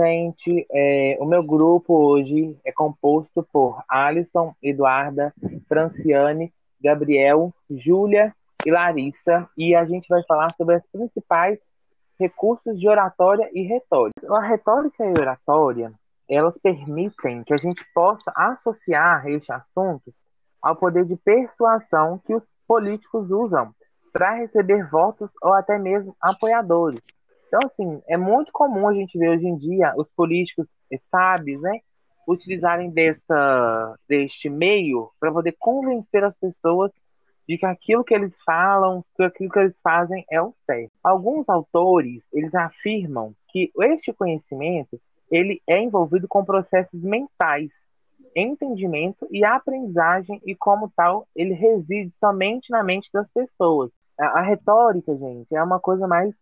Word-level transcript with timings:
Gente, 0.00 0.64
é, 0.70 1.18
o 1.18 1.24
meu 1.24 1.42
grupo 1.42 1.92
hoje 1.92 2.56
é 2.64 2.70
composto 2.70 3.44
por 3.52 3.82
Alisson, 3.88 4.54
Eduarda, 4.62 5.34
Franciane, 5.66 6.54
Gabriel, 6.80 7.52
Júlia 7.68 8.32
e 8.64 8.70
Larissa, 8.70 9.50
e 9.58 9.74
a 9.74 9.84
gente 9.84 10.06
vai 10.08 10.22
falar 10.22 10.54
sobre 10.54 10.76
as 10.76 10.86
principais 10.86 11.58
recursos 12.16 12.78
de 12.78 12.88
oratória 12.88 13.50
e 13.52 13.62
retórica. 13.62 14.32
A 14.32 14.40
retórica 14.40 15.04
e 15.04 15.08
a 15.08 15.20
oratória, 15.20 15.92
elas 16.30 16.56
permitem 16.58 17.42
que 17.42 17.52
a 17.52 17.58
gente 17.58 17.84
possa 17.92 18.32
associar 18.36 19.26
este 19.26 19.52
assunto 19.52 20.14
ao 20.62 20.76
poder 20.76 21.06
de 21.06 21.16
persuasão 21.16 22.20
que 22.24 22.36
os 22.36 22.44
políticos 22.68 23.32
usam 23.32 23.74
para 24.12 24.36
receber 24.36 24.88
votos 24.88 25.28
ou 25.42 25.52
até 25.52 25.76
mesmo 25.76 26.14
apoiadores. 26.20 27.00
Então, 27.48 27.60
assim, 27.64 28.00
é 28.06 28.16
muito 28.16 28.52
comum 28.52 28.86
a 28.86 28.94
gente 28.94 29.18
ver 29.18 29.30
hoje 29.30 29.46
em 29.46 29.56
dia 29.56 29.94
os 29.96 30.06
políticos 30.14 30.66
sábios, 31.00 31.60
né, 31.62 31.80
utilizarem 32.26 32.90
dessa, 32.90 33.96
deste 34.06 34.50
meio 34.50 35.10
para 35.18 35.32
poder 35.32 35.56
convencer 35.58 36.22
as 36.22 36.36
pessoas 36.38 36.92
de 37.48 37.56
que 37.56 37.64
aquilo 37.64 38.04
que 38.04 38.14
eles 38.14 38.36
falam, 38.44 39.02
que 39.16 39.22
aquilo 39.22 39.50
que 39.50 39.58
eles 39.58 39.80
fazem 39.82 40.22
é 40.30 40.40
o 40.40 40.54
certo. 40.66 40.92
Alguns 41.02 41.48
autores, 41.48 42.28
eles 42.30 42.54
afirmam 42.54 43.32
que 43.48 43.72
este 43.80 44.12
conhecimento, 44.12 45.00
ele 45.30 45.62
é 45.66 45.80
envolvido 45.82 46.28
com 46.28 46.44
processos 46.44 47.02
mentais, 47.02 47.72
entendimento 48.36 49.26
e 49.30 49.42
aprendizagem 49.42 50.38
e 50.44 50.54
como 50.54 50.92
tal, 50.94 51.26
ele 51.34 51.54
reside 51.54 52.12
somente 52.20 52.70
na 52.70 52.82
mente 52.82 53.08
das 53.10 53.26
pessoas. 53.32 53.90
A, 54.20 54.40
a 54.40 54.42
retórica, 54.42 55.16
gente, 55.16 55.54
é 55.54 55.62
uma 55.62 55.80
coisa 55.80 56.06
mais 56.06 56.36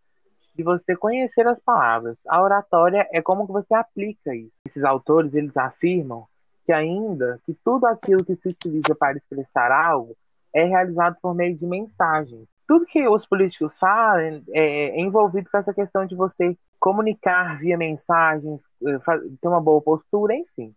de 0.57 0.63
você 0.63 0.97
conhecer 0.97 1.47
as 1.47 1.61
palavras. 1.61 2.17
A 2.27 2.43
oratória 2.43 3.07
é 3.13 3.21
como 3.21 3.47
que 3.47 3.53
você 3.53 3.75
aplica 3.75 4.35
isso. 4.35 4.53
Esses 4.65 4.83
autores, 4.83 5.35
eles 5.35 5.57
afirmam 5.57 6.27
que 6.65 6.73
ainda 6.73 7.39
que 7.45 7.55
tudo 7.65 7.87
aquilo 7.87 8.25
que 8.25 8.35
se 8.37 8.49
utiliza 8.49 8.95
para 8.95 9.17
expressar 9.17 9.71
algo 9.71 10.17
é 10.53 10.65
realizado 10.65 11.17
por 11.21 11.35
meio 11.35 11.57
de 11.57 11.67
mensagens. 11.67 12.49
Tudo 12.67 12.87
que 12.87 13.07
os 13.07 13.27
políticos 13.27 13.79
falam 13.79 14.43
é, 14.51 14.99
é 14.99 15.01
envolvido 15.01 15.49
com 15.51 15.59
essa 15.59 15.73
questão 15.73 16.07
de 16.07 16.17
você 16.17 16.57
comunicar 16.81 17.59
via 17.59 17.77
mensagens, 17.77 18.61
é, 18.85 18.99
ter 19.41 19.49
uma 19.49 19.61
boa 19.61 19.81
postura, 19.81 20.35
enfim. 20.35 20.75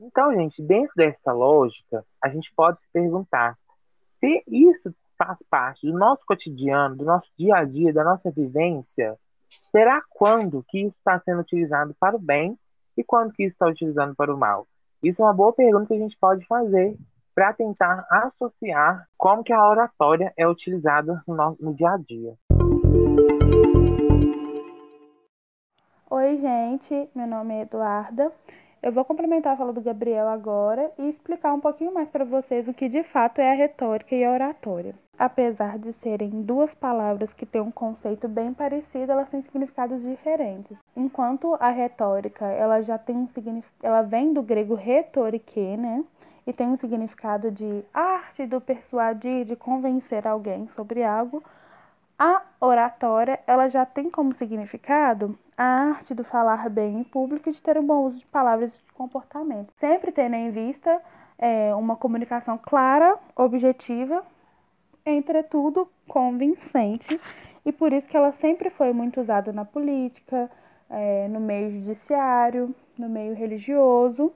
Então, 0.00 0.32
gente, 0.34 0.62
dentro 0.62 0.92
dessa 0.96 1.32
lógica, 1.32 2.04
a 2.22 2.28
gente 2.28 2.52
pode 2.54 2.80
se 2.82 2.88
perguntar 2.92 3.56
se 4.18 4.42
isso 4.48 4.92
faz 5.16 5.36
parte 5.50 5.86
do 5.86 5.98
nosso 5.98 6.24
cotidiano, 6.24 6.96
do 6.96 7.04
nosso 7.04 7.28
dia 7.36 7.56
a 7.56 7.64
dia, 7.64 7.92
da 7.92 8.04
nossa 8.04 8.30
vivência, 8.30 9.16
será 9.70 10.00
quando 10.10 10.64
que 10.68 10.80
isso 10.86 10.96
está 10.96 11.18
sendo 11.20 11.40
utilizado 11.40 11.94
para 11.98 12.16
o 12.16 12.20
bem 12.20 12.58
e 12.96 13.04
quando 13.04 13.32
que 13.32 13.44
isso 13.44 13.54
está 13.54 13.66
utilizando 13.66 14.14
para 14.14 14.34
o 14.34 14.38
mal? 14.38 14.66
Isso 15.02 15.22
é 15.22 15.24
uma 15.24 15.34
boa 15.34 15.52
pergunta 15.52 15.86
que 15.86 15.94
a 15.94 15.98
gente 15.98 16.16
pode 16.18 16.44
fazer 16.46 16.96
para 17.34 17.52
tentar 17.52 18.04
associar 18.10 19.06
como 19.16 19.44
que 19.44 19.52
a 19.52 19.68
oratória 19.68 20.32
é 20.36 20.48
utilizada 20.48 21.22
no, 21.26 21.56
no 21.60 21.74
dia 21.74 21.90
a 21.90 21.96
dia. 21.96 22.34
Oi, 26.10 26.36
gente, 26.36 27.08
meu 27.14 27.26
nome 27.26 27.54
é 27.54 27.60
Eduarda. 27.62 28.32
Eu 28.82 28.92
vou 28.92 29.04
complementar 29.04 29.54
a 29.54 29.56
fala 29.56 29.72
do 29.72 29.80
Gabriel 29.80 30.28
agora 30.28 30.90
e 30.98 31.08
explicar 31.08 31.52
um 31.52 31.60
pouquinho 31.60 31.92
mais 31.92 32.08
para 32.08 32.24
vocês 32.24 32.66
o 32.66 32.74
que 32.74 32.88
de 32.88 33.02
fato 33.02 33.40
é 33.40 33.52
a 33.52 33.54
retórica 33.54 34.14
e 34.14 34.24
a 34.24 34.32
oratória. 34.32 34.94
Apesar 35.18 35.78
de 35.80 35.92
serem 35.92 36.42
duas 36.42 36.74
palavras 36.74 37.32
que 37.32 37.44
têm 37.44 37.60
um 37.60 37.72
conceito 37.72 38.28
bem 38.28 38.54
parecido, 38.54 39.10
elas 39.10 39.28
têm 39.28 39.42
significados 39.42 40.00
diferentes. 40.00 40.76
Enquanto 40.96 41.56
a 41.58 41.70
retórica, 41.70 42.44
ela 42.44 42.80
já 42.80 42.96
tem 42.96 43.16
um 43.16 43.26
significado, 43.26 43.78
ela 43.82 44.02
vem 44.02 44.32
do 44.32 44.40
grego 44.42 44.76
retorike, 44.76 45.76
né? 45.76 46.04
E 46.46 46.52
tem 46.52 46.68
um 46.68 46.76
significado 46.76 47.50
de 47.50 47.84
arte 47.92 48.46
do 48.46 48.60
persuadir, 48.60 49.44
de 49.44 49.56
convencer 49.56 50.24
alguém 50.24 50.68
sobre 50.68 51.02
algo. 51.02 51.42
A 52.16 52.42
oratória, 52.60 53.40
ela 53.44 53.68
já 53.68 53.84
tem 53.84 54.08
como 54.08 54.32
significado 54.32 55.36
a 55.56 55.64
arte 55.64 56.14
do 56.14 56.22
falar 56.22 56.70
bem 56.70 57.00
em 57.00 57.02
público 57.02 57.48
e 57.48 57.52
de 57.52 57.60
ter 57.60 57.76
um 57.76 57.84
bom 57.84 58.04
uso 58.06 58.20
de 58.20 58.26
palavras 58.26 58.76
e 58.76 58.78
de 58.78 58.92
comportamento. 58.92 59.72
Sempre 59.74 60.12
tendo 60.12 60.36
em 60.36 60.50
vista 60.52 61.02
é, 61.36 61.74
uma 61.74 61.96
comunicação 61.96 62.56
clara, 62.56 63.18
objetiva, 63.36 64.24
entretudo 65.04 65.88
convincente, 66.06 67.20
e 67.64 67.72
por 67.72 67.92
isso 67.92 68.08
que 68.08 68.16
ela 68.16 68.32
sempre 68.32 68.70
foi 68.70 68.92
muito 68.92 69.20
usada 69.20 69.52
na 69.52 69.64
política, 69.64 70.50
é, 70.90 71.28
no 71.28 71.40
meio 71.40 71.70
judiciário, 71.70 72.74
no 72.98 73.08
meio 73.08 73.34
religioso 73.34 74.32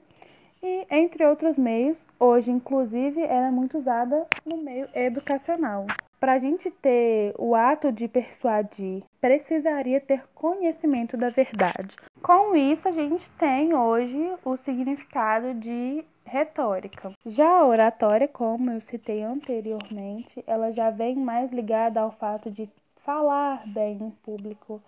e 0.61 0.85
entre 0.89 1.25
outros 1.25 1.57
meios. 1.57 1.99
Hoje, 2.19 2.51
inclusive, 2.51 3.21
ela 3.21 3.47
é 3.47 3.51
muito 3.51 3.77
usada 3.77 4.25
no 4.45 4.57
meio 4.57 4.87
educacional. 4.93 5.85
Para 6.19 6.33
a 6.33 6.39
gente 6.39 6.71
ter 6.71 7.33
o 7.37 7.53
ato 7.53 7.91
de 7.91 8.07
persuadir, 8.07 9.03
precisaria 9.19 9.99
ter 9.99 10.23
conhecimento 10.33 11.17
da 11.17 11.29
verdade. 11.29 11.97
Com 12.21 12.55
isso, 12.55 12.87
a 12.87 12.91
gente 12.93 13.29
tem 13.31 13.73
hoje 13.75 14.31
o 14.45 14.55
significado 14.55 15.53
de 15.55 16.05
retórica. 16.25 17.11
Já 17.25 17.59
a 17.59 17.65
oratória, 17.65 18.27
como 18.27 18.71
eu 18.71 18.81
citei 18.81 19.23
anteriormente, 19.23 20.43
ela 20.47 20.71
já 20.71 20.89
vem 20.89 21.15
mais 21.15 21.51
ligada 21.51 22.01
ao 22.01 22.11
fato 22.11 22.49
de 22.49 22.69
falar 23.03 23.63
bem 23.67 23.97
em 24.01 24.09
público, 24.09 24.81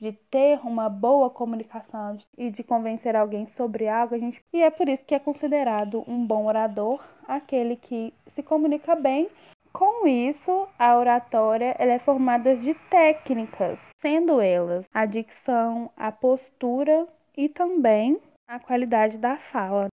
de 0.00 0.12
ter 0.30 0.60
uma 0.64 0.88
boa 0.88 1.28
comunicação 1.28 2.18
e 2.36 2.50
de 2.50 2.62
convencer 2.62 3.16
alguém 3.16 3.46
sobre 3.48 3.88
algo, 3.88 4.14
a 4.14 4.18
gente... 4.18 4.42
e 4.52 4.62
é 4.62 4.70
por 4.70 4.88
isso 4.88 5.04
que 5.04 5.14
é 5.14 5.18
considerado 5.18 6.04
um 6.06 6.24
bom 6.24 6.46
orador 6.46 7.00
aquele 7.26 7.76
que 7.76 8.14
se 8.34 8.42
comunica 8.42 8.94
bem 8.94 9.28
com 9.72 10.06
isso, 10.06 10.66
a 10.78 10.96
oratória 10.96 11.76
ela 11.78 11.92
é 11.92 11.98
formada 11.98 12.56
de 12.56 12.74
técnicas, 12.90 13.78
sendo 14.00 14.40
elas 14.40 14.84
a 14.92 15.04
dicção, 15.04 15.90
a 15.96 16.10
postura 16.10 17.06
e 17.36 17.48
também 17.48 18.18
a 18.48 18.58
qualidade 18.58 19.18
da 19.18 19.36
fala. 19.36 19.88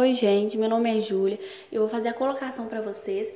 Oi, 0.00 0.14
gente, 0.14 0.56
meu 0.56 0.66
nome 0.66 0.96
é 0.96 0.98
Júlia. 0.98 1.38
Eu 1.70 1.82
vou 1.82 1.90
fazer 1.90 2.08
a 2.08 2.14
colocação 2.14 2.68
para 2.68 2.80
vocês 2.80 3.30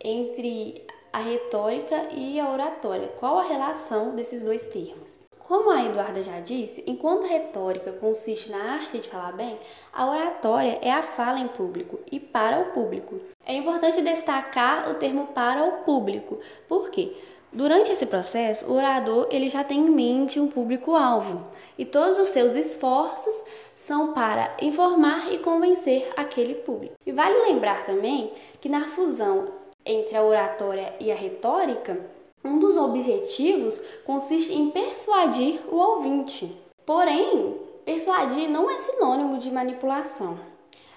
entre 0.00 0.80
a 1.12 1.18
retórica 1.18 2.10
e 2.12 2.38
a 2.38 2.52
oratória. 2.52 3.08
Qual 3.18 3.36
a 3.36 3.42
relação 3.42 4.14
desses 4.14 4.44
dois 4.44 4.64
termos? 4.64 5.18
Como 5.40 5.70
a 5.70 5.84
Eduarda 5.84 6.22
já 6.22 6.38
disse, 6.38 6.84
enquanto 6.86 7.24
a 7.24 7.28
retórica 7.28 7.90
consiste 7.90 8.48
na 8.48 8.74
arte 8.74 9.00
de 9.00 9.08
falar 9.08 9.32
bem, 9.32 9.58
a 9.92 10.08
oratória 10.08 10.78
é 10.80 10.92
a 10.92 11.02
fala 11.02 11.40
em 11.40 11.48
público 11.48 11.98
e 12.12 12.20
para 12.20 12.60
o 12.60 12.66
público. 12.66 13.16
É 13.44 13.56
importante 13.56 14.00
destacar 14.00 14.88
o 14.88 14.94
termo 14.94 15.26
para 15.34 15.64
o 15.64 15.82
público, 15.82 16.38
porque 16.68 17.16
durante 17.52 17.90
esse 17.90 18.06
processo, 18.06 18.66
o 18.66 18.74
orador 18.74 19.26
ele 19.32 19.48
já 19.48 19.64
tem 19.64 19.80
em 19.80 19.90
mente 19.90 20.38
um 20.38 20.46
público-alvo 20.46 21.42
e 21.76 21.84
todos 21.84 22.20
os 22.20 22.28
seus 22.28 22.54
esforços 22.54 23.42
são 23.76 24.12
para 24.12 24.56
informar 24.60 25.32
e 25.32 25.38
convencer 25.38 26.12
aquele 26.16 26.54
público. 26.54 26.94
E 27.04 27.12
vale 27.12 27.36
lembrar 27.46 27.84
também 27.84 28.30
que 28.60 28.68
na 28.68 28.88
fusão 28.88 29.48
entre 29.84 30.16
a 30.16 30.22
oratória 30.22 30.94
e 30.98 31.12
a 31.12 31.14
retórica, 31.14 31.98
um 32.42 32.58
dos 32.58 32.76
objetivos 32.76 33.80
consiste 34.04 34.52
em 34.52 34.70
persuadir 34.70 35.60
o 35.70 35.76
ouvinte. 35.76 36.54
Porém, 36.86 37.56
persuadir 37.84 38.48
não 38.48 38.70
é 38.70 38.78
sinônimo 38.78 39.38
de 39.38 39.50
manipulação, 39.50 40.38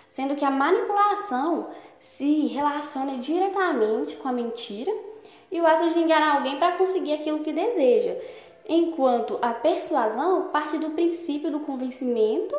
sendo 0.08 0.36
que 0.36 0.46
a 0.46 0.52
manipulação 0.52 1.68
se 2.00 2.48
relaciona 2.48 3.18
diretamente 3.18 4.16
com 4.18 4.28
a 4.28 4.34
mentira 4.34 4.94
e 5.52 5.60
o 5.60 5.66
ato 5.66 5.90
de 5.90 6.00
enganar 6.00 6.36
alguém 6.36 6.58
para 6.58 6.78
conseguir 6.78 7.14
aquilo 7.14 7.40
que 7.40 7.54
deseja, 7.54 8.16
enquanto 8.68 9.40
a 9.42 9.54
persuasão 9.54 10.50
parte 10.52 10.78
do 10.78 10.92
princípio 10.92 11.52
do 11.52 11.60
convencimento 11.62 12.56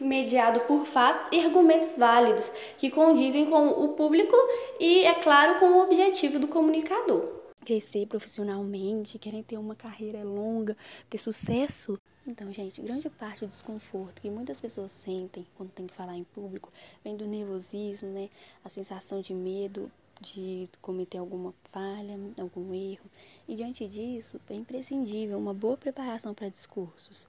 mediado 0.00 0.60
por 0.60 0.84
fatos 0.84 1.28
e 1.30 1.40
argumentos 1.44 1.96
válidos 1.96 2.50
que 2.76 2.90
condizem 2.90 3.46
com 3.46 3.68
o 3.68 3.90
público 3.90 4.36
e, 4.80 5.04
é 5.04 5.14
claro, 5.14 5.58
com 5.60 5.66
o 5.66 5.82
objetivo 5.82 6.38
do 6.38 6.48
comunicador 6.48 7.44
crescer 7.64 8.06
profissionalmente, 8.06 9.18
querem 9.18 9.42
ter 9.42 9.56
uma 9.56 9.74
carreira 9.74 10.22
longa, 10.22 10.76
ter 11.08 11.18
sucesso. 11.18 11.98
Então, 12.26 12.52
gente, 12.52 12.80
grande 12.80 13.10
parte 13.10 13.40
do 13.40 13.48
desconforto 13.48 14.20
que 14.20 14.30
muitas 14.30 14.60
pessoas 14.60 14.92
sentem 14.92 15.46
quando 15.56 15.70
tem 15.70 15.86
que 15.86 15.94
falar 15.94 16.16
em 16.16 16.24
público 16.24 16.72
vem 17.02 17.16
do 17.16 17.26
nervosismo, 17.26 18.08
né? 18.10 18.28
A 18.62 18.68
sensação 18.68 19.20
de 19.20 19.34
medo 19.34 19.90
de 20.24 20.68
cometer 20.80 21.18
alguma 21.18 21.54
falha, 21.64 22.18
algum 22.40 22.72
erro. 22.72 23.10
E 23.46 23.54
diante 23.54 23.86
disso, 23.86 24.40
é 24.48 24.54
imprescindível 24.54 25.38
uma 25.38 25.52
boa 25.52 25.76
preparação 25.76 26.32
para 26.32 26.48
discursos 26.48 27.28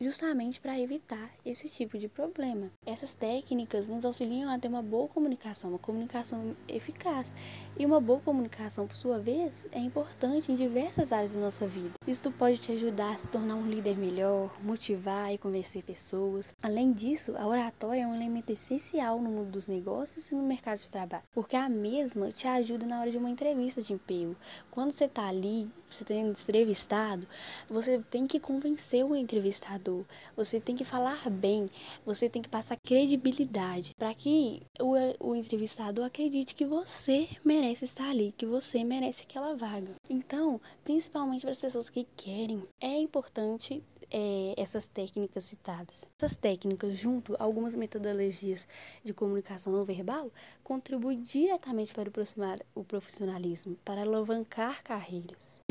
justamente 0.00 0.60
para 0.60 0.78
evitar 0.78 1.30
esse 1.44 1.68
tipo 1.68 1.98
de 1.98 2.08
problema. 2.08 2.70
Essas 2.86 3.14
técnicas 3.14 3.88
nos 3.88 4.04
auxiliam 4.04 4.50
a 4.50 4.58
ter 4.58 4.68
uma 4.68 4.82
boa 4.82 5.08
comunicação, 5.08 5.70
uma 5.70 5.78
comunicação 5.78 6.56
eficaz. 6.68 7.32
E 7.78 7.86
uma 7.86 8.00
boa 8.00 8.20
comunicação, 8.20 8.86
por 8.86 8.96
sua 8.96 9.18
vez, 9.18 9.66
é 9.72 9.78
importante 9.78 10.50
em 10.50 10.56
diversas 10.56 11.12
áreas 11.12 11.32
da 11.32 11.40
nossa 11.40 11.66
vida. 11.66 11.94
Isso 12.06 12.30
pode 12.32 12.58
te 12.58 12.72
ajudar 12.72 13.14
a 13.14 13.18
se 13.18 13.28
tornar 13.28 13.54
um 13.54 13.68
líder 13.68 13.96
melhor, 13.96 14.54
motivar 14.62 15.32
e 15.32 15.38
convencer 15.38 15.82
pessoas. 15.82 16.52
Além 16.62 16.92
disso, 16.92 17.34
a 17.36 17.46
oratória 17.46 18.02
é 18.02 18.06
um 18.06 18.14
elemento 18.14 18.50
essencial 18.50 19.20
no 19.20 19.30
mundo 19.30 19.50
dos 19.50 19.66
negócios 19.66 20.30
e 20.30 20.34
no 20.34 20.42
mercado 20.42 20.78
de 20.78 20.90
trabalho, 20.90 21.22
porque 21.32 21.56
a 21.56 21.68
mesma 21.68 22.30
te 22.30 22.46
ajuda 22.46 22.86
na 22.86 23.00
hora 23.00 23.10
de 23.10 23.18
uma 23.18 23.30
entrevista 23.30 23.80
de 23.80 23.92
emprego. 23.92 24.36
Quando 24.70 24.92
você 24.92 25.04
está 25.04 25.28
ali, 25.28 25.70
você 25.90 26.04
tem 26.04 26.26
entrevistado, 26.26 27.26
você 27.68 27.98
tem 28.10 28.26
que 28.26 28.38
convencer 28.38 29.04
o 29.04 29.16
entrevistador, 29.16 29.87
você 30.36 30.60
tem 30.60 30.76
que 30.76 30.84
falar 30.84 31.28
bem, 31.30 31.68
você 32.04 32.28
tem 32.28 32.42
que 32.42 32.48
passar 32.48 32.76
credibilidade 32.76 33.92
para 33.96 34.14
que 34.14 34.62
o, 34.80 34.94
o 35.20 35.34
entrevistador 35.34 36.04
acredite 36.04 36.54
que 36.54 36.64
você 36.64 37.28
merece 37.44 37.84
estar 37.84 38.08
ali, 38.08 38.34
que 38.36 38.46
você 38.46 38.84
merece 38.84 39.22
aquela 39.22 39.54
vaga. 39.54 39.94
Então, 40.08 40.60
principalmente 40.84 41.42
para 41.42 41.52
as 41.52 41.60
pessoas 41.60 41.90
que 41.90 42.06
querem, 42.16 42.62
é 42.80 42.98
importante 42.98 43.82
é, 44.10 44.54
essas 44.56 44.86
técnicas 44.86 45.44
citadas. 45.44 46.06
Essas 46.18 46.36
técnicas, 46.36 46.96
junto 46.96 47.34
a 47.34 47.44
algumas 47.44 47.74
metodologias 47.74 48.66
de 49.02 49.12
comunicação 49.12 49.72
não 49.72 49.84
verbal, 49.84 50.30
contribuem 50.62 51.20
diretamente 51.20 51.92
para 51.92 52.10
o 52.74 52.84
profissionalismo, 52.84 53.76
para 53.84 54.02
alavancar 54.02 54.82
carreiras. 54.82 55.62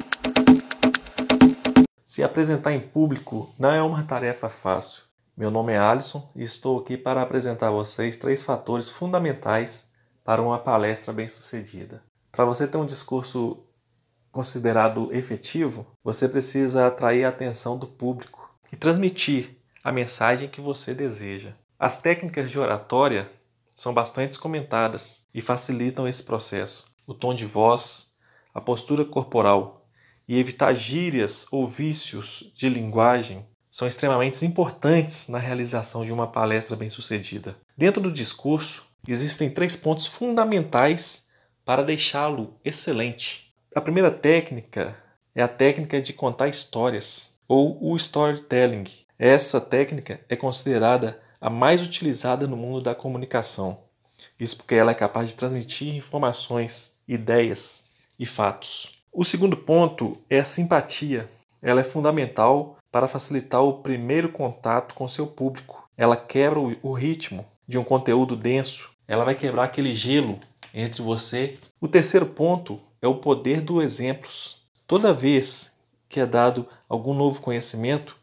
Se 2.07 2.23
apresentar 2.23 2.71
em 2.71 2.79
público 2.79 3.53
não 3.59 3.69
é 3.69 3.83
uma 3.83 4.01
tarefa 4.01 4.47
fácil. 4.47 5.03
Meu 5.35 5.51
nome 5.51 5.73
é 5.73 5.77
Alisson 5.77 6.31
e 6.33 6.41
estou 6.41 6.79
aqui 6.79 6.95
para 6.95 7.21
apresentar 7.21 7.67
a 7.67 7.71
vocês 7.71 8.15
três 8.15 8.43
fatores 8.43 8.89
fundamentais 8.89 9.91
para 10.23 10.41
uma 10.41 10.57
palestra 10.57 11.11
bem-sucedida. 11.11 12.01
Para 12.31 12.45
você 12.45 12.65
ter 12.65 12.77
um 12.77 12.85
discurso 12.85 13.61
considerado 14.31 15.13
efetivo, 15.13 15.85
você 16.01 16.29
precisa 16.29 16.87
atrair 16.87 17.25
a 17.25 17.29
atenção 17.29 17.77
do 17.77 17.87
público 17.87 18.57
e 18.71 18.77
transmitir 18.77 19.57
a 19.83 19.91
mensagem 19.91 20.47
que 20.47 20.61
você 20.61 20.93
deseja. 20.93 21.55
As 21.77 22.01
técnicas 22.01 22.49
de 22.49 22.57
oratória 22.57 23.29
são 23.75 23.93
bastante 23.93 24.39
comentadas 24.39 25.27
e 25.33 25.41
facilitam 25.41 26.07
esse 26.07 26.23
processo. 26.23 26.87
O 27.05 27.13
tom 27.13 27.33
de 27.33 27.45
voz, 27.45 28.13
a 28.53 28.61
postura 28.61 29.03
corporal, 29.03 29.76
e 30.27 30.39
evitar 30.39 30.73
gírias 30.73 31.47
ou 31.51 31.65
vícios 31.65 32.51
de 32.55 32.69
linguagem 32.69 33.45
são 33.69 33.87
extremamente 33.87 34.45
importantes 34.45 35.27
na 35.27 35.37
realização 35.37 36.05
de 36.05 36.11
uma 36.11 36.27
palestra 36.27 36.75
bem-sucedida. 36.75 37.55
Dentro 37.77 38.01
do 38.01 38.11
discurso, 38.11 38.85
existem 39.07 39.49
três 39.49 39.75
pontos 39.75 40.05
fundamentais 40.05 41.29
para 41.63 41.83
deixá-lo 41.83 42.55
excelente. 42.65 43.53
A 43.75 43.81
primeira 43.81 44.09
técnica 44.09 44.97
é 45.35 45.41
a 45.41 45.47
técnica 45.47 46.01
de 46.01 46.13
contar 46.13 46.47
histórias, 46.47 47.37
ou 47.47 47.77
o 47.81 47.95
storytelling. 47.95 48.85
Essa 49.17 49.61
técnica 49.61 50.19
é 50.27 50.35
considerada 50.35 51.19
a 51.39 51.49
mais 51.49 51.81
utilizada 51.81 52.47
no 52.47 52.57
mundo 52.57 52.81
da 52.81 52.95
comunicação. 52.95 53.79
Isso 54.39 54.57
porque 54.57 54.75
ela 54.75 54.91
é 54.91 54.95
capaz 54.95 55.29
de 55.29 55.35
transmitir 55.35 55.95
informações, 55.95 56.99
ideias 57.07 57.89
e 58.19 58.25
fatos. 58.25 58.96
O 59.11 59.23
segundo 59.23 59.57
ponto 59.57 60.17
é 60.29 60.39
a 60.39 60.43
simpatia. 60.43 61.29
Ela 61.61 61.81
é 61.81 61.83
fundamental 61.83 62.77
para 62.91 63.07
facilitar 63.07 63.63
o 63.63 63.81
primeiro 63.81 64.29
contato 64.29 64.93
com 64.93 65.07
seu 65.07 65.27
público. 65.27 65.89
Ela 65.97 66.15
quebra 66.15 66.59
o 66.59 66.93
ritmo 66.93 67.45
de 67.67 67.77
um 67.77 67.83
conteúdo 67.83 68.35
denso. 68.35 68.89
Ela 69.07 69.25
vai 69.25 69.35
quebrar 69.35 69.63
aquele 69.63 69.93
gelo 69.93 70.39
entre 70.73 71.01
você. 71.01 71.57
O 71.81 71.87
terceiro 71.87 72.25
ponto 72.25 72.79
é 73.01 73.07
o 73.07 73.15
poder 73.15 73.61
dos 73.61 73.83
exemplos. 73.83 74.67
Toda 74.85 75.13
vez 75.13 75.77
que 76.07 76.19
é 76.19 76.25
dado 76.25 76.67
algum 76.87 77.13
novo 77.13 77.41
conhecimento, 77.41 78.15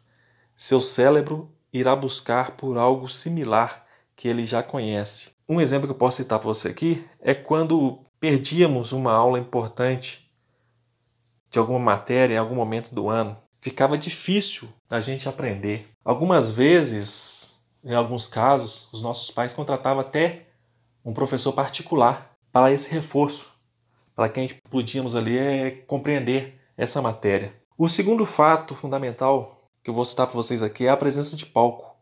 seu 0.55 0.81
cérebro 0.81 1.51
irá 1.71 1.95
buscar 1.95 2.51
por 2.51 2.77
algo 2.77 3.09
similar 3.09 3.85
que 4.15 4.27
ele 4.27 4.45
já 4.45 4.63
conhece. 4.63 5.31
Um 5.47 5.59
exemplo 5.59 5.87
que 5.87 5.91
eu 5.91 5.97
posso 5.97 6.17
citar 6.17 6.39
para 6.39 6.47
você 6.47 6.69
aqui 6.69 7.05
é 7.19 7.33
quando 7.33 7.99
perdíamos 8.19 8.91
uma 8.91 9.13
aula 9.13 9.37
importante 9.37 10.24
de 11.55 11.59
alguma 11.59 11.79
matéria 11.79 12.35
em 12.35 12.37
algum 12.37 12.53
momento 12.53 12.93
do 12.93 13.07
ano, 13.07 13.37
ficava 13.61 13.97
difícil 13.97 14.67
da 14.89 14.99
gente 14.99 15.29
aprender. 15.29 15.87
Algumas 16.03 16.51
vezes, 16.51 17.63
em 17.81 17.95
alguns 17.95 18.27
casos, 18.27 18.89
os 18.91 19.01
nossos 19.01 19.31
pais 19.31 19.53
contratavam 19.53 20.01
até 20.01 20.47
um 21.03 21.13
professor 21.13 21.53
particular 21.53 22.33
para 22.51 22.73
esse 22.73 22.91
reforço, 22.91 23.53
para 24.13 24.27
que 24.27 24.37
a 24.37 24.43
gente 24.43 24.57
podíamos 24.69 25.15
ali 25.15 25.37
é, 25.37 25.71
compreender 25.71 26.59
essa 26.75 27.01
matéria. 27.01 27.55
O 27.77 27.87
segundo 27.87 28.25
fato 28.25 28.75
fundamental 28.75 29.61
que 29.81 29.89
eu 29.89 29.93
vou 29.93 30.03
citar 30.03 30.27
para 30.27 30.35
vocês 30.35 30.61
aqui 30.61 30.87
é 30.87 30.89
a 30.89 30.97
presença 30.97 31.37
de 31.37 31.45
palco, 31.45 31.95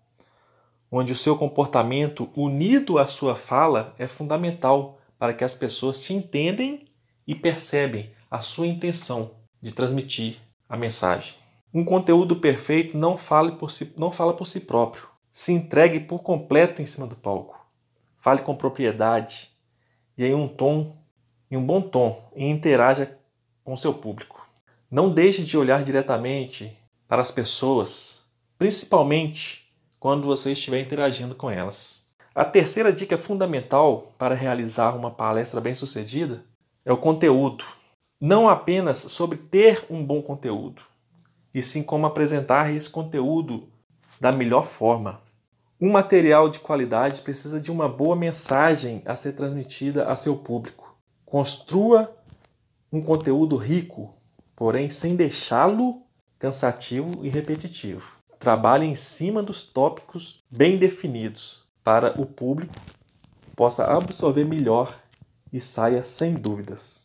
onde 0.91 1.13
o 1.13 1.17
seu 1.17 1.37
comportamento 1.37 2.27
unido 2.35 2.97
à 2.97 3.05
sua 3.05 3.35
fala 3.35 3.93
é 3.99 4.07
fundamental 4.07 4.97
para 5.19 5.31
que 5.31 5.43
as 5.43 5.53
pessoas 5.53 6.01
te 6.01 6.11
entendem 6.11 6.87
e 7.27 7.35
percebem 7.35 8.11
a 8.31 8.41
sua 8.41 8.65
intenção 8.65 9.42
de 9.63 9.71
transmitir 9.71 10.39
a 10.67 10.75
mensagem. 10.75 11.35
Um 11.73 11.85
conteúdo 11.85 12.35
perfeito 12.35 12.97
não 12.97 13.15
fala 13.15 13.53
por 13.53 13.71
si, 13.71 13.93
não 13.97 14.11
fala 14.11 14.33
por 14.33 14.45
si 14.45 14.59
próprio. 14.59 15.07
Se 15.31 15.53
entregue 15.53 16.01
por 16.01 16.19
completo 16.19 16.81
em 16.81 16.85
cima 16.85 17.07
do 17.07 17.15
palco. 17.15 17.57
Fale 18.15 18.41
com 18.41 18.55
propriedade 18.55 19.49
e 20.17 20.25
em 20.25 20.35
um 20.35 20.49
tom, 20.49 20.97
em 21.49 21.55
um 21.55 21.65
bom 21.65 21.81
tom, 21.81 22.29
e 22.35 22.45
interaja 22.45 23.17
com 23.63 23.75
seu 23.77 23.93
público. 23.93 24.45
Não 24.91 25.09
deixe 25.09 25.43
de 25.43 25.57
olhar 25.57 25.81
diretamente 25.81 26.77
para 27.07 27.21
as 27.21 27.31
pessoas, 27.31 28.25
principalmente 28.57 29.73
quando 29.97 30.27
você 30.27 30.51
estiver 30.51 30.81
interagindo 30.81 31.33
com 31.33 31.49
elas. 31.49 32.13
A 32.35 32.43
terceira 32.43 32.91
dica 32.91 33.17
fundamental 33.17 34.13
para 34.17 34.35
realizar 34.35 34.95
uma 34.95 35.09
palestra 35.09 35.61
bem-sucedida 35.61 36.43
é 36.85 36.91
o 36.91 36.97
conteúdo 36.97 37.63
não 38.25 38.47
apenas 38.47 38.99
sobre 38.99 39.37
ter 39.37 39.85
um 39.89 40.01
bom 40.01 40.21
conteúdo, 40.21 40.81
e 41.53 41.61
sim 41.61 41.83
como 41.83 42.05
apresentar 42.05 42.73
esse 42.73 42.89
conteúdo 42.89 43.67
da 44.17 44.31
melhor 44.31 44.63
forma. 44.63 45.19
Um 45.79 45.91
material 45.91 46.47
de 46.47 46.61
qualidade 46.61 47.21
precisa 47.21 47.59
de 47.59 47.69
uma 47.69 47.89
boa 47.89 48.15
mensagem 48.15 49.01
a 49.05 49.13
ser 49.13 49.33
transmitida 49.33 50.05
a 50.05 50.15
seu 50.15 50.37
público. 50.37 50.95
Construa 51.25 52.15
um 52.89 53.01
conteúdo 53.01 53.57
rico, 53.57 54.15
porém 54.55 54.89
sem 54.89 55.17
deixá-lo 55.17 56.01
cansativo 56.39 57.25
e 57.25 57.29
repetitivo. 57.29 58.15
Trabalhe 58.39 58.85
em 58.85 58.95
cima 58.95 59.43
dos 59.43 59.65
tópicos 59.65 60.41
bem 60.49 60.77
definidos 60.77 61.65
para 61.83 62.17
o 62.17 62.25
público 62.25 62.73
possa 63.53 63.83
absorver 63.83 64.45
melhor 64.45 64.97
e 65.51 65.59
saia 65.59 66.01
sem 66.03 66.33
dúvidas. 66.35 67.03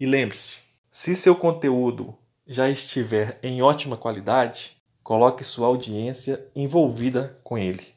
E 0.00 0.06
lembre-se, 0.06 0.62
se 0.92 1.16
seu 1.16 1.34
conteúdo 1.34 2.16
já 2.46 2.70
estiver 2.70 3.36
em 3.42 3.62
ótima 3.62 3.96
qualidade, 3.96 4.76
coloque 5.02 5.42
sua 5.42 5.66
audiência 5.66 6.46
envolvida 6.54 7.36
com 7.42 7.58
ele. 7.58 7.94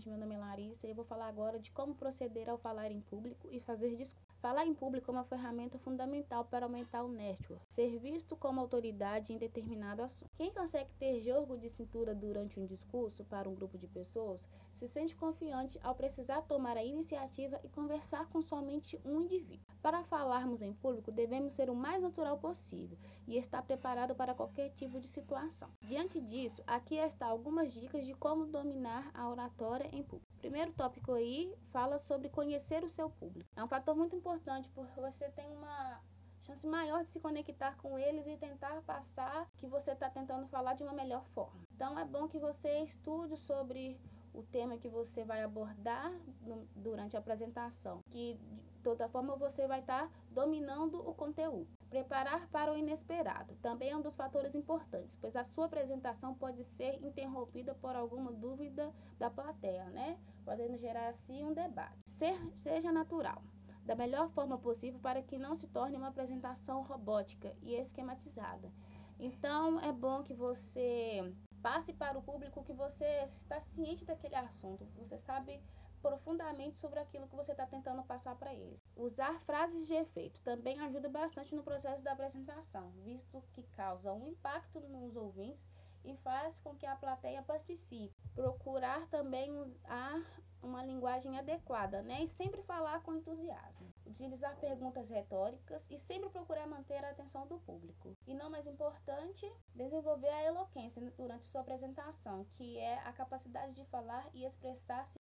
Gente, 0.00 0.08
meu 0.08 0.18
nome 0.18 0.34
é 0.34 0.38
Larissa 0.38 0.86
e 0.86 0.90
eu 0.90 0.96
vou 0.96 1.04
falar 1.04 1.28
agora 1.28 1.58
de 1.58 1.70
como 1.72 1.94
proceder 1.94 2.48
ao 2.48 2.56
falar 2.56 2.90
em 2.90 3.02
público 3.02 3.46
e 3.50 3.60
fazer 3.60 3.96
discurso. 3.96 4.30
Falar 4.40 4.64
em 4.64 4.72
público 4.72 5.10
é 5.10 5.12
uma 5.12 5.24
ferramenta 5.24 5.78
fundamental 5.78 6.46
para 6.46 6.64
aumentar 6.64 7.02
o 7.02 7.08
network, 7.08 7.62
ser 7.74 7.98
visto 7.98 8.34
como 8.34 8.58
autoridade 8.58 9.34
em 9.34 9.36
determinado 9.36 10.00
assunto. 10.00 10.30
Quem 10.34 10.50
consegue 10.50 10.88
ter 10.98 11.20
jogo 11.20 11.58
de 11.58 11.68
cintura 11.68 12.14
durante 12.14 12.58
um 12.58 12.64
discurso 12.64 13.22
para 13.24 13.46
um 13.46 13.54
grupo 13.54 13.76
de 13.76 13.86
pessoas 13.86 14.48
se 14.72 14.88
sente 14.88 15.14
confiante 15.14 15.78
ao 15.82 15.94
precisar 15.94 16.40
tomar 16.40 16.78
a 16.78 16.82
iniciativa 16.82 17.60
e 17.62 17.68
conversar 17.68 18.26
com 18.30 18.40
somente 18.40 18.98
um 19.04 19.20
indivíduo. 19.20 19.66
Para 19.82 20.02
falarmos 20.04 20.62
em 20.62 20.72
público, 20.72 21.12
devemos 21.12 21.52
ser 21.52 21.68
o 21.68 21.74
mais 21.74 22.00
natural 22.00 22.38
possível 22.38 22.96
e 23.28 23.36
estar 23.36 23.62
preparado 23.62 24.14
para 24.14 24.34
qualquer 24.34 24.70
tipo 24.70 24.98
de 24.98 25.08
situação. 25.08 25.68
Diante 25.82 26.18
disso, 26.18 26.62
aqui 26.66 26.96
está 26.96 27.26
algumas 27.26 27.74
dicas 27.74 28.06
de 28.06 28.14
como 28.14 28.46
dominar 28.46 29.10
a 29.12 29.28
oratória 29.28 29.89
em 29.92 30.02
público. 30.02 30.32
Primeiro 30.38 30.72
tópico 30.72 31.12
aí 31.12 31.54
fala 31.72 31.98
sobre 31.98 32.28
conhecer 32.28 32.82
o 32.84 32.90
seu 32.90 33.10
público. 33.10 33.50
É 33.56 33.62
um 33.62 33.68
fator 33.68 33.96
muito 33.96 34.16
importante 34.16 34.68
porque 34.74 35.00
você 35.00 35.28
tem 35.30 35.50
uma 35.52 36.00
chance 36.42 36.66
maior 36.66 37.04
de 37.04 37.10
se 37.10 37.20
conectar 37.20 37.76
com 37.76 37.98
eles 37.98 38.26
e 38.26 38.36
tentar 38.36 38.82
passar 38.82 39.48
que 39.58 39.66
você 39.66 39.92
está 39.92 40.08
tentando 40.10 40.46
falar 40.48 40.74
de 40.74 40.82
uma 40.82 40.92
melhor 40.92 41.24
forma. 41.34 41.60
Então 41.74 41.98
é 41.98 42.04
bom 42.04 42.28
que 42.28 42.38
você 42.38 42.80
estude 42.80 43.36
sobre 43.36 43.98
o 44.32 44.42
tema 44.42 44.78
que 44.78 44.88
você 44.88 45.24
vai 45.24 45.42
abordar 45.42 46.12
no, 46.42 46.66
durante 46.76 47.16
a 47.16 47.18
apresentação, 47.18 48.00
que 48.10 48.38
Toda 48.82 49.08
forma, 49.08 49.36
você 49.36 49.66
vai 49.66 49.80
estar 49.80 50.08
tá 50.08 50.12
dominando 50.30 50.96
o 51.08 51.14
conteúdo. 51.14 51.68
Preparar 51.88 52.48
para 52.48 52.72
o 52.72 52.76
inesperado 52.76 53.54
também 53.56 53.90
é 53.90 53.96
um 53.96 54.02
dos 54.02 54.16
fatores 54.16 54.54
importantes, 54.54 55.16
pois 55.20 55.34
a 55.36 55.44
sua 55.44 55.66
apresentação 55.66 56.34
pode 56.34 56.64
ser 56.76 57.02
interrompida 57.04 57.74
por 57.74 57.94
alguma 57.94 58.32
dúvida 58.32 58.92
da 59.18 59.30
plateia, 59.30 59.84
né? 59.86 60.18
Podendo 60.44 60.78
gerar 60.78 61.08
assim 61.08 61.44
um 61.44 61.52
debate. 61.52 61.98
Ser, 62.06 62.38
seja 62.54 62.92
natural 62.92 63.42
da 63.84 63.96
melhor 63.96 64.30
forma 64.30 64.56
possível 64.58 65.00
para 65.00 65.22
que 65.22 65.38
não 65.38 65.56
se 65.56 65.66
torne 65.66 65.96
uma 65.96 66.08
apresentação 66.08 66.82
robótica 66.82 67.52
e 67.62 67.74
esquematizada. 67.74 68.70
Então, 69.18 69.80
é 69.80 69.92
bom 69.92 70.22
que 70.22 70.32
você 70.32 71.34
passe 71.60 71.92
para 71.92 72.18
o 72.18 72.22
público 72.22 72.62
que 72.62 72.72
você 72.72 73.28
está 73.34 73.60
ciente 73.60 74.04
daquele 74.04 74.36
assunto, 74.36 74.86
você 74.96 75.18
sabe 75.18 75.60
profundamente 76.00 76.78
sobre 76.78 76.98
aquilo 76.98 77.28
que 77.28 77.36
você 77.36 77.52
está 77.52 77.66
tentando 77.66 78.02
passar 78.02 78.34
para 78.36 78.54
eles. 78.54 78.80
Usar 78.96 79.40
frases 79.40 79.86
de 79.86 79.94
efeito 79.94 80.40
também 80.42 80.80
ajuda 80.80 81.08
bastante 81.08 81.54
no 81.54 81.62
processo 81.62 82.02
da 82.02 82.12
apresentação, 82.12 82.90
visto 83.02 83.42
que 83.52 83.62
causa 83.76 84.12
um 84.12 84.26
impacto 84.28 84.80
nos 84.80 85.16
ouvintes 85.16 85.70
e 86.04 86.16
faz 86.18 86.58
com 86.60 86.74
que 86.74 86.86
a 86.86 86.96
plateia 86.96 87.42
participe. 87.42 88.12
Procurar 88.34 89.06
também 89.08 89.56
usar 89.56 90.24
uma 90.62 90.84
linguagem 90.84 91.38
adequada, 91.38 92.02
né? 92.02 92.24
E 92.24 92.28
sempre 92.28 92.62
falar 92.62 93.02
com 93.02 93.14
entusiasmo. 93.14 93.92
Utilizar 94.06 94.56
perguntas 94.56 95.08
retóricas 95.08 95.82
e 95.88 95.98
sempre 96.00 96.28
procurar 96.30 96.66
manter 96.66 97.02
a 97.04 97.10
atenção 97.10 97.46
do 97.46 97.58
público. 97.60 98.16
E 98.26 98.34
não 98.34 98.50
mais 98.50 98.66
importante, 98.66 99.50
desenvolver 99.74 100.28
a 100.28 100.44
eloquência 100.44 101.00
durante 101.16 101.46
sua 101.48 101.60
apresentação, 101.60 102.44
que 102.56 102.78
é 102.78 102.98
a 103.00 103.12
capacidade 103.12 103.74
de 103.74 103.84
falar 103.86 104.28
e 104.34 104.44
expressar-se. 104.44 105.19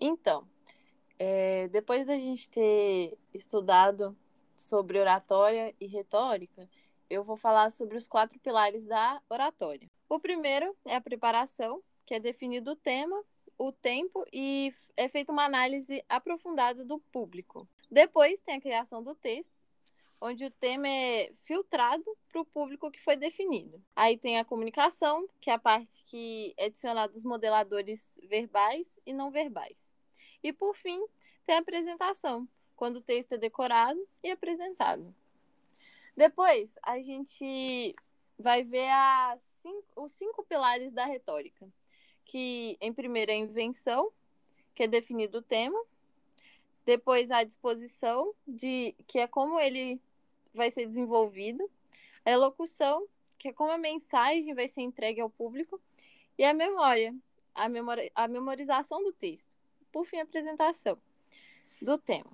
Então, 0.00 0.48
é, 1.18 1.68
depois 1.68 2.06
da 2.06 2.16
gente 2.16 2.48
ter 2.48 3.18
estudado 3.34 4.16
sobre 4.56 4.98
oratória 4.98 5.74
e 5.78 5.86
retórica, 5.86 6.66
eu 7.10 7.22
vou 7.22 7.36
falar 7.36 7.70
sobre 7.70 7.98
os 7.98 8.08
quatro 8.08 8.38
pilares 8.38 8.86
da 8.86 9.20
oratória. 9.28 9.90
O 10.08 10.18
primeiro 10.18 10.74
é 10.86 10.96
a 10.96 11.00
preparação, 11.00 11.82
que 12.06 12.14
é 12.14 12.20
definido 12.20 12.70
o 12.70 12.76
tema, 12.76 13.22
o 13.58 13.70
tempo 13.70 14.24
e 14.32 14.72
é 14.96 15.08
feita 15.08 15.30
uma 15.30 15.44
análise 15.44 16.02
aprofundada 16.08 16.84
do 16.84 16.98
público. 17.12 17.68
Depois 17.90 18.40
tem 18.40 18.54
a 18.54 18.60
criação 18.60 19.02
do 19.02 19.14
texto, 19.14 19.52
onde 20.20 20.44
o 20.44 20.50
tema 20.50 20.88
é 20.88 21.32
filtrado 21.44 22.04
para 22.32 22.40
o 22.40 22.46
público 22.46 22.90
que 22.90 23.02
foi 23.02 23.16
definido. 23.16 23.82
Aí 23.94 24.16
tem 24.16 24.38
a 24.38 24.44
comunicação, 24.44 25.26
que 25.40 25.50
é 25.50 25.54
a 25.54 25.58
parte 25.58 26.02
que 26.04 26.54
é 26.56 26.66
adicionada 26.66 27.14
os 27.14 27.24
modeladores 27.24 28.14
verbais 28.28 28.86
e 29.04 29.12
não 29.12 29.30
verbais. 29.30 29.89
E 30.42 30.52
por 30.52 30.76
fim, 30.76 31.04
tem 31.46 31.56
a 31.56 31.60
apresentação, 31.60 32.48
quando 32.76 32.96
o 32.96 33.02
texto 33.02 33.32
é 33.32 33.38
decorado 33.38 34.00
e 34.22 34.30
apresentado. 34.30 35.14
Depois, 36.16 36.78
a 36.82 37.00
gente 37.00 37.94
vai 38.38 38.62
ver 38.62 38.90
cinco, 39.62 39.84
os 39.96 40.12
cinco 40.12 40.44
pilares 40.44 40.92
da 40.92 41.04
retórica, 41.04 41.68
que 42.24 42.76
em 42.80 42.92
primeiro 42.92 43.30
é 43.30 43.34
a 43.34 43.38
invenção, 43.38 44.10
que 44.74 44.84
é 44.84 44.88
definido 44.88 45.38
o 45.38 45.42
tema, 45.42 45.78
depois 46.86 47.30
a 47.30 47.44
disposição, 47.44 48.34
de 48.46 48.94
que 49.06 49.18
é 49.18 49.26
como 49.26 49.60
ele 49.60 50.00
vai 50.54 50.70
ser 50.70 50.86
desenvolvido, 50.86 51.70
a 52.24 52.30
elocução, 52.30 53.06
que 53.38 53.48
é 53.48 53.52
como 53.52 53.72
a 53.72 53.78
mensagem 53.78 54.54
vai 54.54 54.68
ser 54.68 54.82
entregue 54.82 55.20
ao 55.20 55.30
público, 55.30 55.80
e 56.38 56.44
a 56.44 56.54
memória, 56.54 57.14
a, 57.54 57.68
memori 57.68 58.10
a 58.14 58.26
memorização 58.26 59.02
do 59.02 59.12
texto. 59.12 59.49
Por 59.92 60.06
fim, 60.06 60.18
a 60.18 60.22
apresentação 60.22 60.98
do 61.80 61.98
tema. 61.98 62.30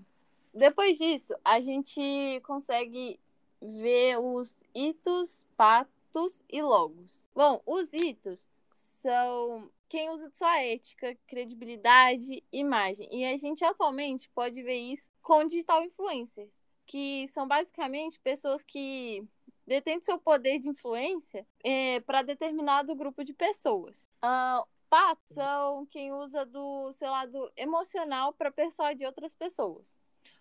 Depois 0.53 0.97
disso, 0.97 1.35
a 1.45 1.61
gente 1.61 2.41
consegue 2.45 3.21
ver 3.61 4.19
os 4.19 4.59
itos, 4.75 5.45
patos 5.57 6.43
e 6.49 6.63
logos. 6.63 7.23
Bom, 7.35 7.61
os 7.67 7.93
itos 7.93 8.49
são 8.71 9.71
quem 9.89 10.11
usa 10.11 10.31
sua 10.31 10.61
ética, 10.63 11.17
credibilidade, 11.27 12.43
imagem. 12.53 13.09
E 13.13 13.25
a 13.25 13.37
gente 13.37 13.65
atualmente 13.65 14.29
pode 14.31 14.63
ver 14.63 14.79
isso 14.79 15.09
com 15.23 15.45
digital 15.45 15.83
influencers, 15.83 16.51
que 16.87 17.29
são 17.29 17.47
basicamente 17.47 18.19
pessoas 18.21 18.63
que 18.63 19.25
detêm 19.67 20.01
seu 20.01 20.19
poder 20.19 20.59
de 20.59 20.69
influência 20.69 21.47
é, 21.65 22.01
para 22.01 22.23
determinado 22.23 22.95
grupo 22.95 23.25
de 23.25 23.33
pessoas. 23.33 24.09
Uh, 24.25 24.67
patos 24.97 25.27
são 25.35 25.85
quem 25.85 26.11
usa 26.11 26.47
do 26.47 26.91
seu 26.93 27.11
lado 27.11 27.53
emocional 27.55 28.33
para 28.33 28.51
persuadir 28.51 29.07
outras 29.07 29.35
pessoas 29.35 29.95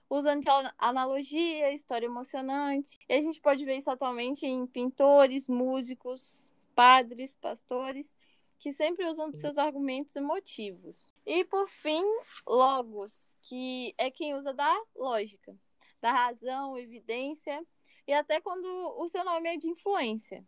usando 0.10 0.46
analogia, 0.78 1.74
história 1.74 2.06
emocionante. 2.06 2.98
E 3.10 3.14
a 3.16 3.20
gente 3.20 3.42
pode 3.42 3.66
ver 3.66 3.76
isso 3.76 3.90
atualmente 3.90 4.46
em 4.46 4.66
pintores, 4.66 5.48
músicos, 5.48 6.50
padres, 6.74 7.36
pastores, 7.42 8.16
que 8.58 8.72
sempre 8.72 9.06
usam 9.10 9.30
de 9.30 9.38
seus 9.38 9.58
argumentos 9.58 10.16
emotivos. 10.16 11.14
E 11.26 11.44
por 11.44 11.68
fim, 11.68 12.04
logos, 12.48 13.28
que 13.42 13.94
é 13.98 14.10
quem 14.10 14.36
usa 14.36 14.54
da 14.54 14.74
lógica, 14.96 15.54
da 16.00 16.14
razão, 16.14 16.78
evidência, 16.78 17.62
e 18.08 18.14
até 18.14 18.40
quando 18.40 18.66
o 18.98 19.10
seu 19.10 19.26
nome 19.26 19.50
é 19.50 19.58
de 19.58 19.68
influência. 19.68 20.46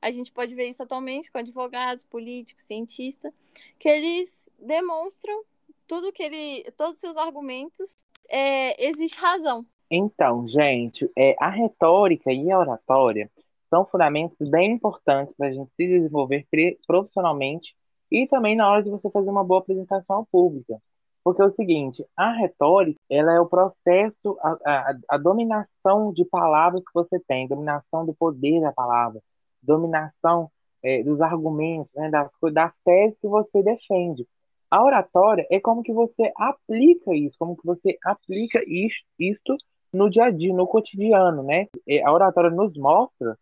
A 0.00 0.10
gente 0.10 0.32
pode 0.32 0.54
ver 0.54 0.70
isso 0.70 0.82
atualmente 0.82 1.30
com 1.30 1.38
advogados, 1.38 2.04
políticos, 2.04 2.64
cientistas, 2.64 3.32
que 3.78 3.88
eles 3.88 4.48
demonstram 4.58 5.42
tudo 5.86 6.12
que 6.12 6.22
ele, 6.22 6.64
todos 6.76 6.94
os 6.94 7.00
seus 7.00 7.16
argumentos 7.16 7.96
é, 8.28 8.88
existe 8.88 9.18
razão. 9.18 9.66
Então, 9.90 10.46
gente, 10.46 11.10
é, 11.18 11.34
a 11.38 11.50
retórica 11.50 12.32
e 12.32 12.50
a 12.50 12.58
oratória 12.58 13.30
são 13.68 13.84
fundamentos 13.84 14.48
bem 14.48 14.72
importantes 14.72 15.34
para 15.36 15.48
a 15.48 15.52
gente 15.52 15.70
se 15.74 15.86
desenvolver 15.86 16.46
profissionalmente 16.86 17.74
e 18.10 18.26
também 18.26 18.56
na 18.56 18.70
hora 18.70 18.82
de 18.82 18.90
você 18.90 19.10
fazer 19.10 19.30
uma 19.30 19.44
boa 19.44 19.60
apresentação 19.60 20.16
ao 20.16 20.26
público. 20.26 20.80
Porque 21.22 21.42
é 21.42 21.44
o 21.44 21.54
seguinte, 21.54 22.04
a 22.16 22.32
retórica, 22.32 22.98
ela 23.08 23.32
é 23.32 23.40
o 23.40 23.46
processo, 23.46 24.38
a, 24.40 24.56
a, 24.64 24.94
a 25.10 25.18
dominação 25.18 26.12
de 26.12 26.24
palavras 26.24 26.82
que 26.82 26.94
você 26.94 27.20
tem, 27.28 27.46
dominação 27.46 28.06
do 28.06 28.14
poder 28.14 28.60
da 28.60 28.72
palavra, 28.72 29.20
dominação 29.62 30.50
é, 30.82 31.02
dos 31.02 31.20
argumentos, 31.20 31.92
né, 31.94 32.10
das, 32.10 32.30
das 32.52 32.78
teses 32.80 33.18
que 33.20 33.28
você 33.28 33.62
defende. 33.62 34.26
A 34.70 34.84
oratória 34.84 35.46
é 35.50 35.58
como 35.58 35.82
que 35.82 35.92
você 35.92 36.32
aplica 36.36 37.14
isso, 37.14 37.36
como 37.38 37.56
que 37.56 37.66
você 37.66 37.98
aplica 38.04 38.62
isto, 38.66 39.04
isto 39.18 39.56
no 39.92 40.08
dia 40.08 40.26
a 40.26 40.30
dia, 40.30 40.54
no 40.54 40.66
cotidiano, 40.66 41.42
né? 41.42 41.66
A 42.04 42.12
oratória 42.12 42.50
nos 42.50 42.76
mostra 42.76 43.36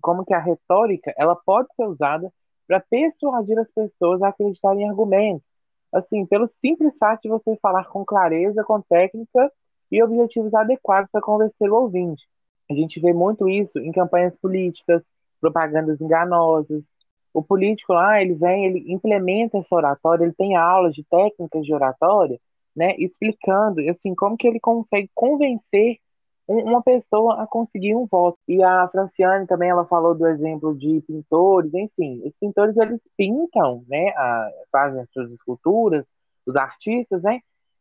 como 0.00 0.24
que 0.24 0.34
a 0.34 0.40
retórica 0.40 1.14
ela 1.16 1.36
pode 1.36 1.68
ser 1.76 1.84
usada 1.84 2.32
para 2.66 2.80
persuadir 2.80 3.58
as 3.58 3.70
pessoas 3.70 4.20
a 4.22 4.28
acreditarem 4.28 4.82
em 4.82 4.88
argumentos. 4.88 5.46
Assim, 5.92 6.26
pelo 6.26 6.48
simples 6.48 6.96
fato 6.96 7.22
de 7.22 7.28
você 7.28 7.56
falar 7.62 7.84
com 7.84 8.04
clareza, 8.04 8.64
com 8.64 8.80
técnica 8.80 9.52
e 9.90 10.02
objetivos 10.02 10.52
adequados 10.54 11.10
para 11.10 11.20
convencer 11.20 11.70
o 11.70 11.76
ouvinte. 11.76 12.26
A 12.70 12.74
gente 12.74 12.98
vê 12.98 13.12
muito 13.12 13.48
isso 13.48 13.78
em 13.78 13.92
campanhas 13.92 14.36
políticas, 14.36 15.02
propagandas 15.42 16.00
enganosas, 16.00 16.88
o 17.34 17.42
político 17.42 17.92
lá, 17.92 18.22
ele 18.22 18.34
vem, 18.34 18.66
ele 18.66 18.92
implementa 18.92 19.58
essa 19.58 19.74
oratória, 19.74 20.24
ele 20.24 20.34
tem 20.34 20.56
aulas 20.56 20.94
de 20.94 21.02
técnicas 21.04 21.66
de 21.66 21.74
oratória, 21.74 22.38
né, 22.74 22.94
explicando, 22.98 23.80
assim, 23.90 24.14
como 24.14 24.36
que 24.36 24.46
ele 24.46 24.60
consegue 24.60 25.10
convencer 25.14 25.98
uma 26.46 26.82
pessoa 26.82 27.42
a 27.42 27.46
conseguir 27.46 27.94
um 27.94 28.06
voto. 28.06 28.38
E 28.48 28.62
a 28.62 28.88
Franciane 28.88 29.46
também, 29.46 29.70
ela 29.70 29.84
falou 29.86 30.14
do 30.14 30.26
exemplo 30.26 30.76
de 30.76 31.00
pintores, 31.06 31.72
enfim, 31.74 32.22
os 32.24 32.32
pintores, 32.40 32.76
eles 32.76 33.00
pintam, 33.16 33.84
né, 33.88 34.10
a, 34.10 34.50
fazem 34.70 35.00
as 35.00 35.10
suas 35.10 35.30
esculturas, 35.32 36.04
os 36.46 36.56
artistas, 36.56 37.22
né, 37.22 37.40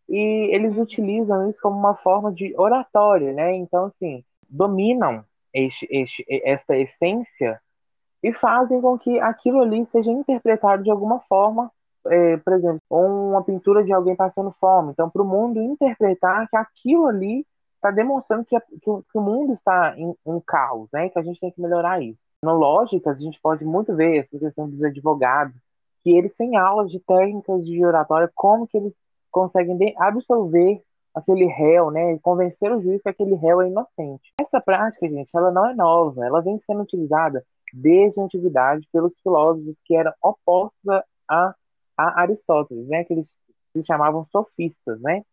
e 0.10 0.50
eles 0.54 0.78
utilizam 0.78 1.50
isso 1.50 1.62
como 1.62 1.78
uma 1.78 1.96
forma 1.96 2.32
de 2.32 2.54
oratória, 2.58 3.34
né, 3.34 3.54
então, 3.56 3.86
assim, 3.86 4.24
dominam 4.50 5.24
este, 5.54 5.88
este, 5.90 6.26
esta 6.28 6.78
essência 6.78 7.60
e 8.24 8.32
fazem 8.32 8.80
com 8.82 8.98
que 8.98 9.20
aquilo 9.20 9.62
ali 9.62 9.84
seja 9.86 10.12
interpretado 10.12 10.84
de 10.84 10.92
alguma 10.92 11.20
forma, 11.20 11.72
é, 12.08 12.38
por 12.38 12.54
exemplo, 12.54 12.82
uma 12.90 13.44
pintura 13.44 13.84
de 13.84 13.92
alguém 13.94 14.16
passando 14.16 14.52
fome. 14.52 14.92
Então, 14.92 15.10
para 15.10 15.22
o 15.22 15.26
mundo 15.26 15.62
interpretar 15.62 16.48
que 16.50 16.56
aquilo 16.56 17.08
ali 17.08 17.46
está 17.76 17.90
demonstrando 17.90 18.46
que, 18.46 18.60
que, 18.60 18.80
que, 18.80 19.18
o 19.18 19.22
mundo 19.22 19.54
está 19.54 19.96
em 19.98 20.16
um 20.26 20.40
caos, 20.40 20.88
né? 20.94 21.10
Que 21.10 21.18
a 21.18 21.24
gente 21.24 21.40
tem 21.40 21.52
que 21.52 21.62
melhorar 21.62 22.02
isso. 22.02 22.20
Na 22.44 22.54
lógica, 22.54 23.12
a 23.12 23.16
gente 23.16 23.40
pode 23.42 23.66
muito 23.66 23.96
ver 23.96 24.18
essa 24.18 24.38
questão 24.38 24.70
dos 24.70 24.84
advogados, 24.84 25.60
que 26.04 26.12
eles 26.12 26.36
têm 26.36 26.58
aulas 26.58 26.92
de 26.92 27.00
técnicas 27.00 27.66
de 27.66 27.84
oratória, 27.84 28.32
como 28.36 28.68
que 28.68 28.78
eles 28.78 28.94
conseguem 29.32 29.96
absolver 29.98 30.82
aquele 31.14 31.46
réu, 31.46 31.92
né, 31.92 32.18
convencer 32.20 32.72
o 32.72 32.82
juiz 32.82 33.02
que 33.02 33.10
aquele 33.10 33.36
réu 33.36 33.62
é 33.62 33.68
inocente. 33.68 34.34
Essa 34.40 34.62
prática, 34.62 35.08
gente, 35.08 35.36
ela 35.36 35.52
não 35.52 35.70
é 35.70 35.76
nova, 35.76 36.26
ela 36.26 36.42
vem 36.42 36.60
sendo 36.60 36.82
utilizada 36.82 37.44
desde 37.74 38.20
a 38.20 38.24
antiguidade 38.24 38.88
pelos 38.92 39.14
filósofos 39.22 39.76
que 39.86 39.96
eram 39.96 40.14
opostos 40.22 40.90
a, 41.28 41.56
a 41.98 42.22
Aristóteles, 42.22 42.88
né? 42.88 43.00
Aqueles 43.00 43.38
se 43.72 43.84
chamavam 43.84 44.26
sofistas, 44.26 45.00
né? 45.02 45.24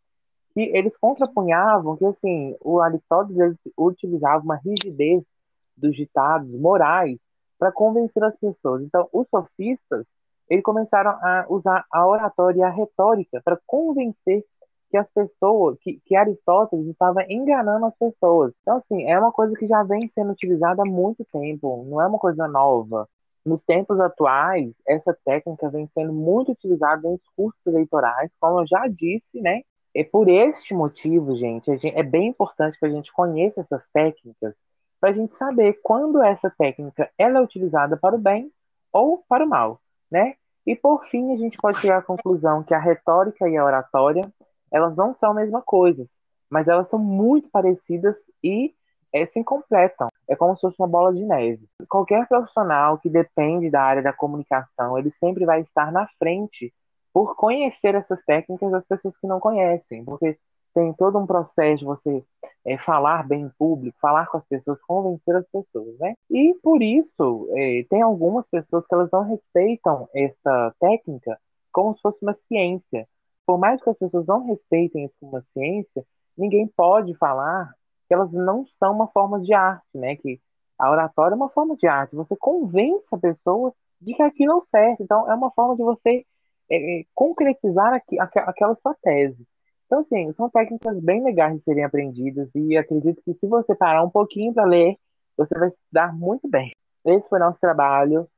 Que 0.54 0.61
eles 0.76 0.97
contrapunhavam 0.97 1.97
que, 1.97 2.04
assim, 2.04 2.56
o 2.61 2.80
Aristóteles 2.80 3.56
utilizava 3.76 4.42
uma 4.42 4.56
rigidez 4.56 5.28
dos 5.76 5.97
ditados 5.97 6.50
morais 6.50 7.20
para 7.58 7.73
convencer 7.73 8.23
as 8.23 8.37
pessoas. 8.37 8.82
Então, 8.82 9.08
os 9.12 9.28
sofistas, 9.28 10.06
eles 10.49 10.62
começaram 10.62 11.11
a 11.11 11.47
usar 11.49 11.85
a 11.90 12.06
oratória 12.06 12.61
e 12.61 12.62
a 12.62 12.70
retórica 12.70 13.40
para 13.44 13.58
convencer 13.66 14.44
que 14.90 14.97
as 14.97 15.11
pessoas, 15.11 15.78
que, 15.80 16.00
que 16.04 16.16
Aristóteles 16.16 16.88
estava 16.88 17.25
enganando 17.28 17.87
as 17.87 17.95
pessoas. 17.97 18.52
Então, 18.62 18.78
assim, 18.78 19.04
é 19.04 19.18
uma 19.18 19.33
coisa 19.33 19.54
que 19.54 19.66
já 19.66 19.83
vem 19.83 20.09
sendo 20.09 20.33
utilizada 20.33 20.83
há 20.83 20.87
muito 20.87 21.25
tempo, 21.25 21.87
não 21.88 22.00
é 22.00 22.07
uma 22.07 22.18
coisa 22.18 22.49
nova. 22.49 23.09
Nos 23.45 23.64
tempos 23.64 24.00
atuais, 24.00 24.76
essa 24.87 25.16
técnica 25.25 25.71
vem 25.71 25.87
sendo 25.88 26.12
muito 26.12 26.52
utilizada 26.52 27.09
em 27.09 27.16
discursos 27.16 27.61
eleitorais, 27.66 28.30
como 28.40 28.61
eu 28.61 28.66
já 28.66 28.87
disse, 28.88 29.40
né? 29.40 29.62
É 29.95 30.04
por 30.04 30.28
este 30.28 30.75
motivo, 30.75 31.35
gente, 31.35 31.71
é 31.88 32.02
bem 32.02 32.28
importante 32.28 32.78
que 32.78 32.87
a 32.87 32.90
gente 32.90 33.12
conheça 33.12 33.61
essas 33.61 33.88
técnicas 33.88 34.54
para 35.00 35.11
a 35.11 35.12
gente 35.12 35.37
saber 35.37 35.80
quando 35.83 36.23
essa 36.23 36.50
técnica 36.50 37.11
ela 37.16 37.38
é 37.38 37.42
utilizada 37.42 37.97
para 37.97 38.14
o 38.14 38.18
bem 38.18 38.50
ou 38.92 39.25
para 39.28 39.45
o 39.45 39.49
mal, 39.49 39.80
né? 40.11 40.35
E 40.66 40.76
por 40.76 41.02
fim, 41.04 41.33
a 41.33 41.37
gente 41.37 41.57
pode 41.57 41.80
chegar 41.80 41.99
à 41.99 42.02
conclusão 42.02 42.62
que 42.62 42.75
a 42.75 42.78
retórica 42.78 43.49
e 43.49 43.57
a 43.57 43.64
oratória 43.64 44.23
elas 44.70 44.96
não 44.96 45.14
são 45.14 45.30
a 45.30 45.34
mesma 45.34 45.62
coisa, 45.62 46.04
mas 46.50 46.68
elas 46.68 46.88
são 46.88 46.98
muito 46.98 47.48
parecidas 47.50 48.16
e 48.42 48.75
é, 49.12 49.25
se 49.26 49.42
completam. 49.44 50.08
É 50.28 50.37
como 50.37 50.54
se 50.54 50.62
fosse 50.62 50.76
uma 50.78 50.88
bola 50.88 51.14
de 51.14 51.25
neve. 51.25 51.66
Qualquer 51.88 52.26
profissional 52.28 52.98
que 52.98 53.08
depende 53.08 53.70
da 53.70 53.82
área 53.82 54.02
da 54.02 54.12
comunicação, 54.12 54.98
ele 54.98 55.10
sempre 55.10 55.44
vai 55.44 55.60
estar 55.60 55.90
na 55.92 56.06
frente 56.18 56.72
por 57.12 57.34
conhecer 57.37 57.94
essas 57.94 58.22
técnicas 58.22 58.70
das 58.70 58.87
pessoas 58.87 59.16
que 59.16 59.26
não 59.26 59.40
conhecem, 59.40 60.04
porque 60.04 60.38
tem 60.75 60.92
todo 60.92 61.18
um 61.18 61.26
processo 61.26 61.78
de 61.78 61.84
você 61.84 62.25
é, 62.64 62.78
falar 62.78 63.26
bem 63.26 63.42
em 63.42 63.50
público, 63.58 63.98
falar 64.00 64.26
com 64.26 64.37
as 64.37 64.46
pessoas, 64.46 64.80
convencer 64.82 65.34
as 65.34 65.46
pessoas, 65.48 65.98
né? 65.98 66.14
E 66.30 66.54
por 66.62 66.82
isso 66.82 67.48
é, 67.56 67.84
tem 67.88 68.02
algumas 68.02 68.46
pessoas 68.48 68.87
que 68.87 68.94
elas 68.94 69.10
não 69.10 69.22
respeitam 69.22 70.08
essa 70.14 70.75
técnica 70.78 71.38
como 71.72 71.94
se 71.96 72.02
fosse 72.02 72.18
uma 72.22 72.34
ciência 72.34 73.08
por 73.49 73.57
mais 73.57 73.83
que 73.83 73.88
as 73.88 73.97
pessoas 73.97 74.26
não 74.26 74.45
respeitem 74.45 75.07
isso 75.07 75.14
como 75.19 75.33
uma 75.33 75.45
ciência, 75.55 76.05
ninguém 76.37 76.69
pode 76.69 77.17
falar 77.17 77.73
que 78.07 78.12
elas 78.12 78.31
não 78.31 78.67
são 78.78 78.93
uma 78.93 79.09
forma 79.09 79.40
de 79.40 79.55
arte, 79.55 79.87
né? 79.95 80.17
Que 80.17 80.38
a 80.78 80.90
oratória 80.90 81.33
é 81.33 81.37
uma 81.37 81.49
forma 81.49 81.75
de 81.75 81.87
arte. 81.87 82.14
Você 82.14 82.37
convence 82.37 83.09
a 83.11 83.17
pessoa 83.17 83.73
de 83.99 84.12
que 84.12 84.23
aquilo 84.23 84.52
é 84.52 84.57
o 84.57 84.61
certo. 84.61 85.02
Então, 85.02 85.31
é 85.31 85.35
uma 85.35 85.50
forma 85.50 85.75
de 85.76 85.83
você 85.83 86.26
é, 86.71 87.00
é 87.00 87.05
concretizar 87.14 87.95
aqui, 87.95 88.21
aquela 88.21 88.75
sua 88.75 88.95
tese. 89.02 89.43
Então, 89.87 90.00
assim, 90.00 90.31
são 90.35 90.50
técnicas 90.50 91.00
bem 91.00 91.25
legais 91.25 91.55
de 91.55 91.62
serem 91.62 91.85
aprendidas 91.85 92.50
e 92.55 92.76
acredito 92.76 93.23
que 93.23 93.33
se 93.33 93.47
você 93.47 93.75
parar 93.75 94.05
um 94.05 94.11
pouquinho 94.11 94.52
para 94.52 94.67
ler, 94.67 94.95
você 95.38 95.59
vai 95.59 95.71
se 95.71 95.81
dar 95.90 96.14
muito 96.14 96.47
bem. 96.47 96.71
Esse 97.07 97.26
foi 97.31 97.38
nosso 97.38 97.59
trabalho 97.59 98.28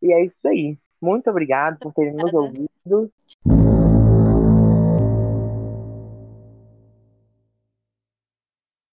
e 0.00 0.12
é 0.12 0.24
isso 0.24 0.38
aí. 0.46 0.78
Muito 1.02 1.28
obrigado 1.28 1.76
por 1.80 1.92
terem 1.92 2.14
nos 2.14 2.32
ouvido. 2.32 3.10